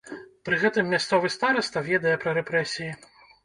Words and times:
Пры 0.47 0.57
гэтым 0.63 0.89
мясцовы 0.93 1.31
стараста 1.37 1.87
ведае 1.93 2.17
пра 2.27 2.37
рэпрэсіі. 2.41 2.93